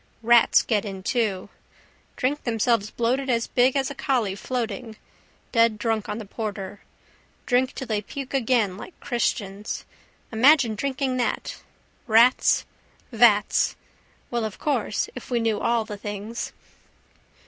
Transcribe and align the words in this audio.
Rats 0.23 0.63
get 0.63 0.83
in 0.83 1.03
too. 1.03 1.49
Drink 2.15 2.43
themselves 2.43 2.89
bloated 2.89 3.29
as 3.29 3.45
big 3.45 3.75
as 3.75 3.91
a 3.91 3.93
collie 3.93 4.33
floating. 4.33 4.95
Dead 5.51 5.77
drunk 5.77 6.09
on 6.09 6.17
the 6.17 6.25
porter. 6.25 6.81
Drink 7.45 7.73
till 7.75 7.85
they 7.85 8.01
puke 8.01 8.33
again 8.33 8.77
like 8.77 8.99
christians. 8.99 9.85
Imagine 10.31 10.73
drinking 10.73 11.17
that! 11.17 11.61
Rats: 12.07 12.65
vats. 13.11 13.75
Well, 14.31 14.43
of 14.43 14.57
course, 14.57 15.07
if 15.13 15.29
we 15.29 15.39
knew 15.39 15.59
all 15.59 15.85
the 15.85 15.97
things. 15.97 16.51